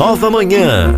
[0.00, 0.94] Nova Manhã,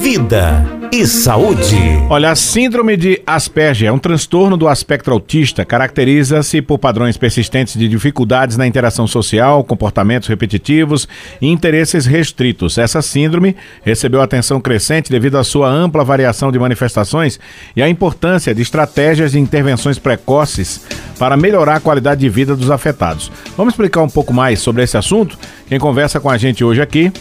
[0.00, 1.76] Vida e Saúde.
[2.08, 5.66] Olha, a síndrome de Asperger é um transtorno do aspecto autista.
[5.66, 11.06] Caracteriza-se por padrões persistentes de dificuldades na interação social, comportamentos repetitivos
[11.42, 12.78] e interesses restritos.
[12.78, 17.38] Essa síndrome recebeu atenção crescente devido à sua ampla variação de manifestações
[17.76, 20.86] e à importância de estratégias de intervenções precoces
[21.18, 23.30] para melhorar a qualidade de vida dos afetados.
[23.58, 25.38] Vamos explicar um pouco mais sobre esse assunto?
[25.68, 27.12] Quem conversa com a gente hoje aqui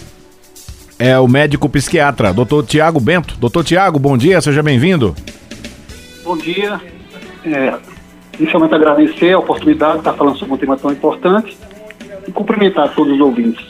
[1.00, 3.38] é o médico psiquiatra, doutor Tiago Bento.
[3.38, 5.16] Doutor Tiago, bom dia, seja bem-vindo.
[6.23, 6.81] Bom dia.
[7.45, 7.73] É,
[8.39, 11.58] inicialmente agradecer a oportunidade de estar falando sobre um tema tão importante
[12.27, 13.66] e cumprimentar todos os ouvintes.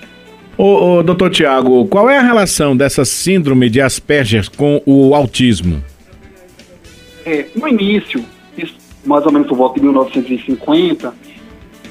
[0.58, 5.84] Ô, ô doutor Tiago, qual é a relação dessa síndrome de Asperger com o autismo?
[7.26, 8.24] É, no início,
[9.06, 11.14] mais ou menos por volta de 1950,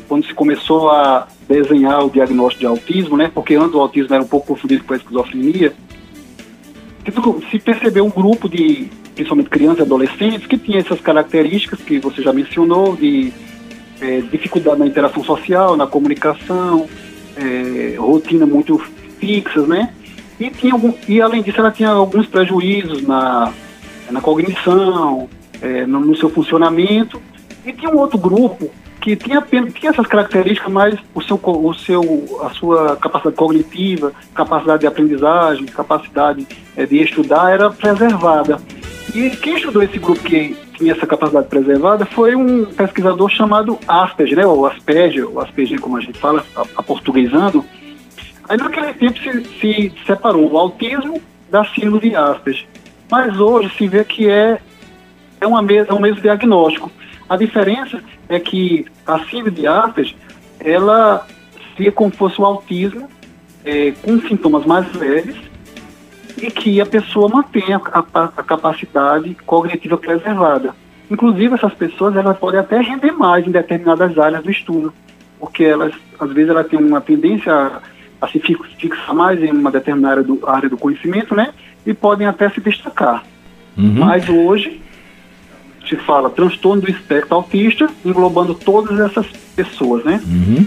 [0.08, 3.30] quando se começou a desenhar o diagnóstico de autismo, né?
[3.32, 5.72] Porque antes o autismo era um pouco confundido com a esquizofrenia.
[7.50, 12.20] Se percebeu um grupo de, principalmente crianças e adolescentes, que tinha essas características que você
[12.20, 13.32] já mencionou, de
[14.00, 16.86] é, dificuldade na interação social, na comunicação,
[17.36, 18.78] é, rotina muito
[19.20, 19.92] fixas, né?
[20.40, 23.52] E, tinha algum, e além disso, ela tinha alguns prejuízos na,
[24.10, 25.28] na cognição,
[25.62, 27.22] é, no, no seu funcionamento.
[27.64, 28.70] E tinha um outro grupo
[29.06, 34.80] que tinha, tinha essas características, mas o seu, o seu, a sua capacidade cognitiva, capacidade
[34.80, 36.44] de aprendizagem, capacidade
[36.76, 38.60] é, de estudar era preservada.
[39.14, 44.38] E quem estudou esse grupo que tinha essa capacidade preservada foi um pesquisador chamado Asperger,
[44.38, 46.44] né, ou Asperger, ou Asperger como a gente fala,
[46.76, 47.64] aportuguesando.
[48.48, 52.66] Aí naquele tempo se, se separou o autismo da síndrome de Asperger.
[53.08, 54.58] Mas hoje se vê que é,
[55.40, 56.90] é, uma, é um mesmo diagnóstico.
[57.28, 60.14] A diferença é que a síndrome de Asperger,
[60.60, 61.26] ela
[61.76, 63.08] seria como fosse o autismo,
[63.64, 65.36] é, com sintomas mais leves,
[66.40, 70.74] e que a pessoa mantenha a, a, a, capacidade cognitiva preservada.
[71.10, 74.92] Inclusive, essas pessoas elas podem até render mais em determinadas áreas do estudo,
[75.40, 77.80] porque elas, às vezes, elas têm uma tendência a,
[78.20, 81.52] a se fixar mais em uma determinada área do, área do conhecimento, né?
[81.84, 83.24] E podem até se destacar.
[83.76, 83.94] Uhum.
[83.94, 84.82] Mas hoje,
[85.88, 90.20] se fala transtorno do espectro autista, englobando todas essas pessoas, né?
[90.26, 90.66] Uhum.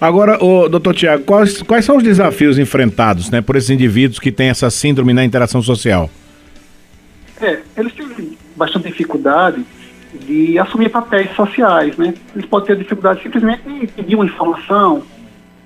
[0.00, 4.30] Agora, o doutor Tiago, quais, quais são os desafios enfrentados né, por esses indivíduos que
[4.30, 6.10] têm essa síndrome na interação social?
[7.40, 9.64] É, eles têm bastante dificuldade
[10.26, 12.14] de assumir papéis sociais, né?
[12.34, 15.02] Eles podem ter dificuldade simplesmente de pedir uma informação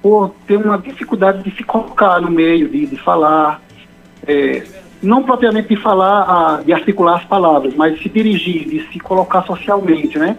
[0.03, 3.60] ou ter uma dificuldade de se colocar no meio, de, de falar.
[4.26, 4.62] É,
[5.03, 9.43] não propriamente de falar, de articular as palavras, mas de se dirigir, de se colocar
[9.45, 10.39] socialmente, né?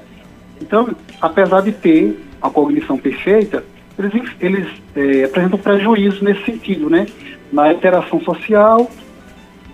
[0.61, 0.89] Então,
[1.21, 3.63] apesar de ter a cognição perfeita,
[3.97, 7.05] eles, eles é, apresentam prejuízo nesse sentido, né?
[7.51, 8.89] Na interação social,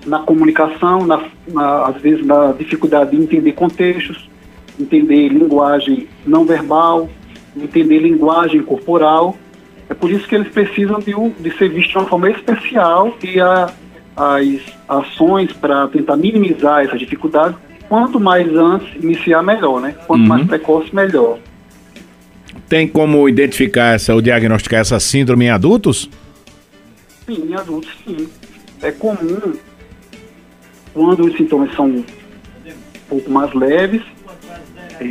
[0.06, 4.30] na comunicação, na, na, às vezes na dificuldade de entender contextos,
[4.80, 7.10] entender linguagem não verbal,
[7.56, 9.36] entender linguagem corporal.
[9.90, 13.40] É por isso que eles precisam de, de ser vistos de uma forma especial e
[13.40, 13.72] a
[14.16, 17.56] as ações para tentar minimizar essa dificuldade,
[17.90, 19.96] quanto mais antes iniciar, melhor, né?
[20.08, 20.28] Quanto uhum.
[20.28, 21.40] mais precoce, melhor.
[22.70, 26.10] Tem como identificar essa, ou diagnosticar essa síndrome em adultos?
[27.26, 28.28] Sim, em adultos, sim.
[28.82, 29.54] É comum
[30.94, 32.04] quando os sintomas são um
[33.10, 34.02] pouco mais leves
[35.00, 35.06] é,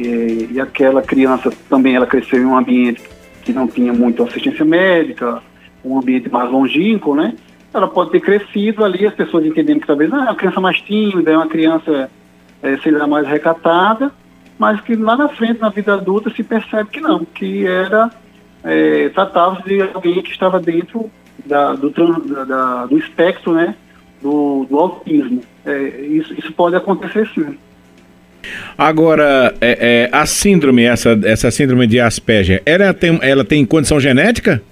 [0.50, 3.02] e aquela criança também ela cresceu em um ambiente
[3.42, 5.42] que não tinha muita assistência médica,
[5.84, 7.34] um ambiente mais longínquo, né?
[7.74, 10.80] Ela pode ter crescido ali, as pessoas entendendo que talvez ah, é uma criança mais
[10.80, 12.10] tímida, é uma criança,
[12.62, 14.12] é, sei mais recatada,
[14.58, 18.10] mas que lá na frente, na vida adulta, se percebe que não, que era,
[18.62, 21.10] é, tratava-se de alguém que estava dentro
[21.44, 21.90] da, do,
[22.46, 23.74] da, do espectro, né,
[24.22, 25.42] do, do autismo.
[25.66, 27.56] É, isso, isso pode acontecer sim.
[28.76, 33.98] Agora, é, é, a síndrome, essa, essa síndrome de Asperger, ela tem, ela tem condição
[33.98, 34.62] genética?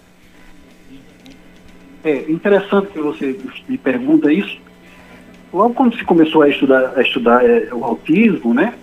[2.05, 4.59] É interessante que você me pergunta isso.
[5.53, 8.75] Logo quando se começou a estudar, a estudar é, o autismo, né,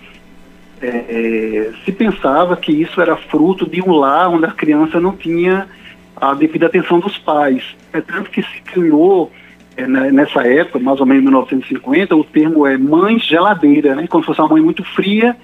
[0.80, 5.14] é, é, se pensava que isso era fruto de um lar onde a criança não
[5.14, 5.68] tinha
[6.16, 7.62] a devida atenção dos pais.
[7.92, 9.30] É tanto que se criou
[9.76, 14.06] é, né, nessa época, mais ou menos em 1950, o termo é mãe geladeira, né,
[14.06, 15.36] como se fosse uma mãe muito fria,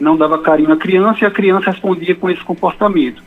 [0.00, 3.22] não dava carinho à criança e a criança respondia com esse comportamento.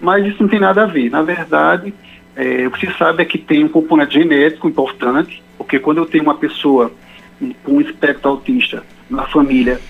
[0.00, 1.10] Mas isso não tem nada a ver.
[1.10, 1.92] Na verdade,
[2.36, 6.06] é, o que se sabe é que tem um componente genético importante, porque quando eu
[6.06, 6.92] tenho uma pessoa
[7.64, 9.80] com um espectro autista na família,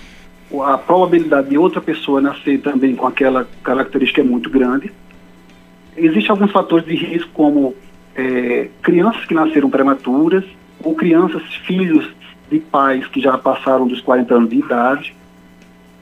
[0.63, 4.91] a probabilidade de outra pessoa nascer também com aquela característica é muito grande.
[5.95, 7.75] Existem alguns fatores de risco, como
[8.15, 10.45] é, crianças que nasceram prematuras
[10.81, 12.09] ou crianças, filhos
[12.49, 15.15] de pais que já passaram dos 40 anos de idade.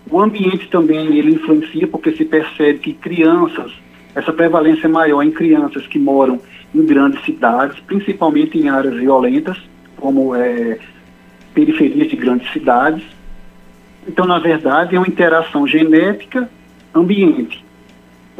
[0.09, 3.71] O ambiente também ele influencia porque se percebe que crianças,
[4.15, 6.39] essa prevalência é maior em crianças que moram
[6.73, 9.57] em grandes cidades, principalmente em áreas violentas,
[9.97, 10.79] como é,
[11.53, 13.03] periferias de grandes cidades.
[14.07, 17.63] Então, na verdade, é uma interação genética-ambiente.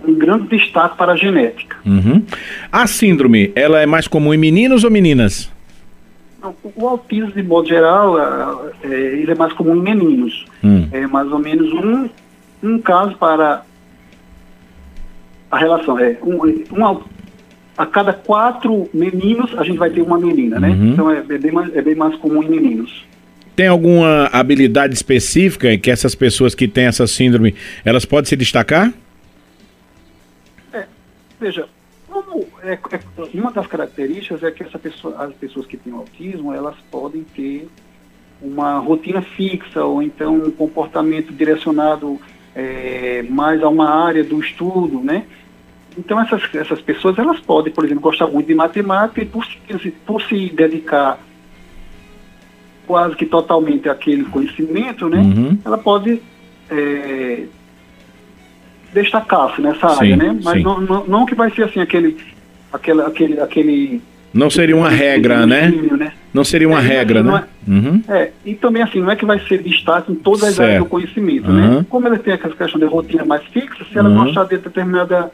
[0.07, 1.77] Um grande destaque para a genética.
[1.85, 2.23] Uhum.
[2.71, 5.51] A síndrome, ela é mais comum em meninos ou meninas?
[6.75, 10.45] O autismo, de modo geral, é, ele é mais comum em meninos.
[10.63, 10.87] Hum.
[10.91, 12.07] É mais ou menos um,
[12.61, 13.63] um caso para
[15.49, 15.97] a relação.
[15.99, 17.03] É um, um,
[17.77, 20.69] a cada quatro meninos, a gente vai ter uma menina, né?
[20.69, 20.93] Uhum.
[20.93, 23.05] Então é, é, bem mais, é bem mais comum em meninos.
[23.55, 27.55] Tem alguma habilidade específica que essas pessoas que têm essa síndrome,
[27.85, 28.93] elas podem se destacar?
[30.73, 30.85] É,
[31.39, 31.65] veja,
[32.07, 32.79] como é, é,
[33.33, 37.67] uma das características é que essa pessoa, as pessoas que têm autismo, elas podem ter
[38.41, 42.19] uma rotina fixa ou então um comportamento direcionado
[42.55, 45.25] é, mais a uma área do estudo, né?
[45.97, 49.91] Então essas, essas pessoas elas podem, por exemplo, gostar muito de matemática e por se,
[50.05, 51.19] por se dedicar
[52.87, 55.19] quase que totalmente àquele conhecimento, né?
[55.19, 55.57] Uhum.
[55.65, 56.21] Ela pode
[56.69, 57.45] é,
[58.93, 60.39] destacar-se nessa sim, área, né?
[60.43, 62.17] Mas não, não, não, que vai ser assim aquele,
[62.71, 64.01] aquele, aquele, aquele
[64.35, 65.71] não seria uma regra, né?
[65.97, 66.11] né?
[66.33, 67.43] Não seria uma é, regra, assim, né?
[67.65, 68.01] É, uhum.
[68.09, 70.67] é, e também assim, não é que vai ser destaque em todas as certo.
[70.67, 71.67] áreas do conhecimento, né?
[71.67, 71.75] uhum.
[71.77, 71.85] né?
[71.89, 74.25] Como ela tem aquela questão de rotina mais fixa, se ela uhum.
[74.25, 75.31] gostar de determinada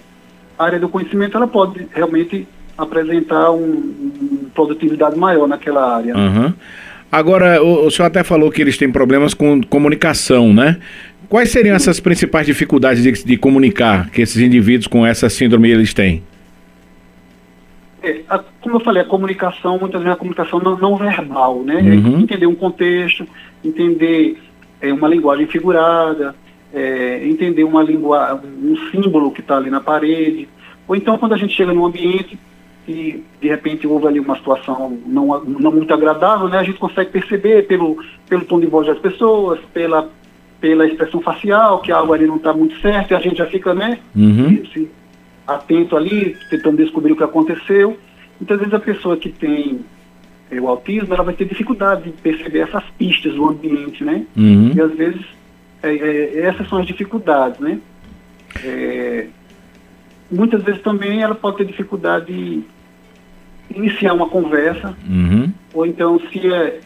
[0.58, 6.16] área do conhecimento, ela pode realmente apresentar um, um produtividade maior naquela área.
[6.16, 6.54] Uhum.
[7.12, 10.78] Agora, o, o senhor até falou que eles têm problemas com comunicação, né?
[11.28, 15.92] Quais seriam essas principais dificuldades de, de comunicar que esses indivíduos com essa síndrome eles
[15.92, 16.22] têm?
[18.32, 21.80] É, a, como eu falei, a comunicação, muitas vezes a comunicação não, não verbal, né?
[21.80, 22.18] É uhum.
[22.18, 23.28] É entender um contexto,
[23.64, 24.42] entender
[24.82, 26.36] é, uma linguagem figurada,
[26.74, 30.48] é, entender uma língua, um símbolo que está ali na parede,
[30.88, 32.38] ou então quando a gente chega num ambiente
[32.88, 37.12] e de repente houve ali uma situação não, não muito agradável, né, a gente consegue
[37.12, 37.98] perceber pelo,
[38.28, 40.10] pelo tom de voz das pessoas, pela,
[40.60, 43.74] pela expressão facial, que algo ali não está muito certo, e a gente já fica
[43.74, 44.50] né, uhum.
[44.50, 44.92] se, se,
[45.48, 47.98] atento ali, tentando descobrir o que aconteceu.
[48.42, 49.82] Então, às vezes, a pessoa que tem
[50.50, 54.26] é, o autismo, ela vai ter dificuldade de perceber essas pistas do ambiente, né?
[54.36, 54.72] Uhum.
[54.76, 55.22] E, às vezes,
[55.84, 57.80] é, é, essas são as dificuldades, né?
[58.64, 59.28] É,
[60.30, 62.64] muitas vezes também ela pode ter dificuldade de
[63.76, 65.52] iniciar uma conversa, uhum.
[65.74, 66.82] ou então se é,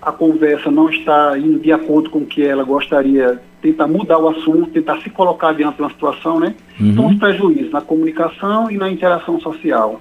[0.00, 4.28] a conversa não está indo de acordo com o que ela gostaria, tentar mudar o
[4.28, 6.54] assunto, tentar se colocar diante de uma situação, né?
[6.78, 6.90] Uhum.
[6.90, 10.00] Então, os prejuízos na comunicação e na interação social.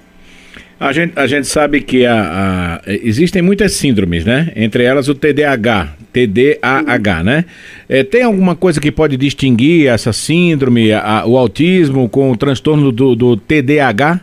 [0.78, 4.52] A gente, a gente sabe que a, a, existem muitas síndromes, né?
[4.56, 7.46] Entre elas o TDAH, TDAH, né?
[7.88, 12.92] É, tem alguma coisa que pode distinguir essa síndrome, a, o autismo com o transtorno
[12.92, 14.20] do, do TDAH?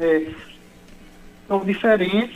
[0.00, 0.22] É,
[1.46, 2.34] são diferentes,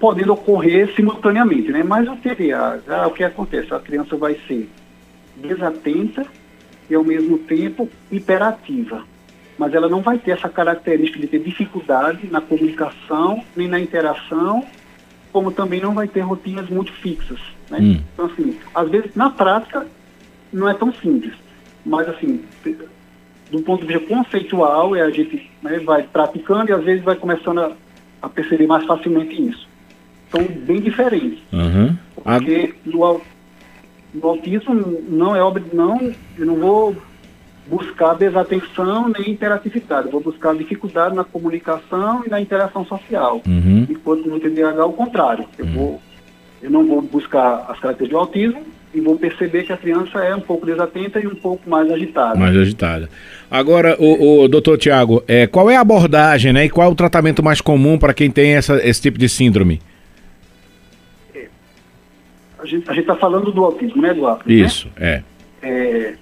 [0.00, 1.84] podendo ocorrer simultaneamente, né?
[1.84, 3.72] Mas o TDAH, o que acontece?
[3.72, 4.68] A criança vai ser
[5.36, 6.26] desatenta
[6.90, 9.04] e ao mesmo tempo hiperativa
[9.60, 14.64] mas ela não vai ter essa característica de ter dificuldade na comunicação, nem na interação,
[15.30, 17.38] como também não vai ter rotinas muito fixas.
[17.68, 17.76] Né?
[17.78, 18.00] Hum.
[18.14, 19.86] Então, assim, às vezes, na prática,
[20.50, 21.34] não é tão simples,
[21.84, 22.42] mas, assim,
[23.50, 27.16] do ponto de vista conceitual, é a gente né, vai praticando e, às vezes, vai
[27.16, 27.72] começando a,
[28.22, 29.68] a perceber mais facilmente isso.
[30.30, 31.38] São bem diferentes.
[31.52, 31.94] Uhum.
[32.14, 33.20] Porque no,
[34.14, 34.74] no autismo
[35.06, 36.00] não é obra, não,
[36.38, 36.96] eu não vou
[37.70, 40.10] buscar desatenção nem interatividade.
[40.10, 43.40] vou buscar dificuldade na comunicação e na interação social.
[43.46, 43.86] Uhum.
[43.88, 45.44] Enquanto no TDAH, o contrário.
[45.56, 45.72] Eu, uhum.
[45.72, 46.02] vou,
[46.60, 48.62] eu não vou buscar as características do autismo
[48.92, 52.36] e vou perceber que a criança é um pouco desatenta e um pouco mais agitada.
[52.36, 53.08] Mais agitada.
[53.48, 56.96] Agora, o, o doutor Tiago, é, qual é a abordagem né, e qual é o
[56.96, 59.80] tratamento mais comum para quem tem essa, esse tipo de síndrome?
[61.32, 61.46] É,
[62.58, 64.50] a gente está falando do autismo, né, Eduardo?
[64.50, 65.22] Isso, né?
[65.62, 65.68] é.
[65.68, 66.14] é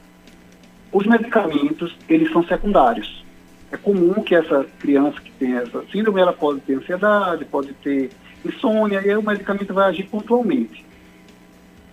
[0.93, 3.25] os medicamentos, eles são secundários.
[3.71, 8.11] É comum que essa criança que tem essa síndrome, ela pode ter ansiedade, pode ter
[8.45, 10.85] insônia, e aí o medicamento vai agir pontualmente.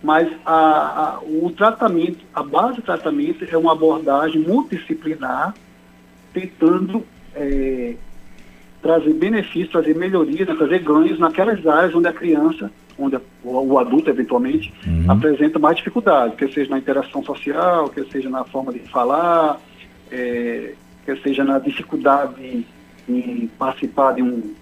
[0.02, 5.54] Mas a, a, o tratamento, a base do tratamento é uma abordagem multidisciplinar,
[6.32, 7.96] tentando é,
[8.82, 14.10] trazer benefícios, trazer melhorias, né, trazer ganhos naquelas áreas onde a criança onde o, adulto,
[14.10, 15.12] eventualmente, uhum.
[15.12, 19.60] apresenta mais dificuldade, quer seja na interação social, quer seja na forma de falar,
[20.12, 20.74] é,
[21.06, 22.66] quer seja na dificuldade
[23.08, 24.54] em participar de um,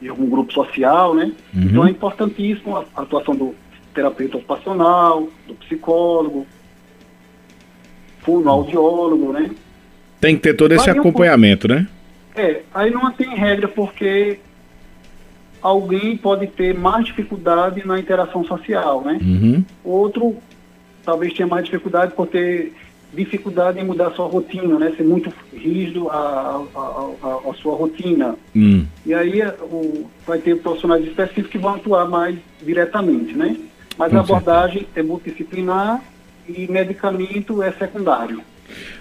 [0.00, 1.32] de algum grupo social, né?
[1.54, 1.62] Uhum.
[1.62, 3.54] Então é importantíssimo a, a atuação do
[3.94, 6.46] terapeuta ocupacional, do psicólogo,
[8.20, 9.50] fonoaudiólogo, né?
[10.20, 11.74] Tem que ter todo esse acompanhamento, um...
[11.74, 11.88] né?
[12.34, 14.38] É, aí não tem regra porque
[15.62, 19.18] alguém pode ter mais dificuldade na interação social, né?
[19.20, 19.64] Uhum.
[19.84, 20.36] Outro
[21.04, 22.72] talvez tenha mais dificuldade por ter
[23.14, 24.92] dificuldade em mudar sua rotina, né?
[24.96, 28.36] Ser muito rígido a, a, sua rotina.
[28.54, 28.84] Hum.
[29.06, 33.56] E aí o, vai ter profissionais específicos que vão atuar mais diretamente, né?
[33.96, 35.00] Mas Com a abordagem certeza.
[35.00, 36.02] é multidisciplinar
[36.46, 38.42] e medicamento é secundário.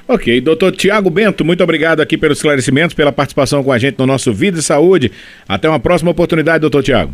[0.07, 4.05] Ok, doutor Tiago Bento, muito obrigado aqui pelos esclarecimentos, pela participação com a gente no
[4.05, 5.11] nosso Vida e Saúde.
[5.47, 7.13] Até uma próxima oportunidade, doutor Tiago.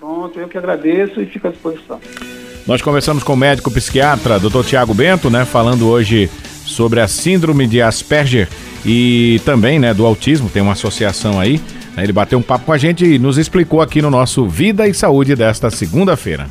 [0.00, 2.00] Pronto, eu que agradeço e fico à disposição.
[2.66, 6.28] Nós conversamos com o médico psiquiatra, doutor Tiago Bento, né, falando hoje
[6.66, 8.48] sobre a síndrome de Asperger
[8.84, 11.60] e também, né, do autismo, tem uma associação aí.
[11.96, 14.94] Ele bateu um papo com a gente e nos explicou aqui no nosso Vida e
[14.94, 16.46] Saúde desta segunda-feira.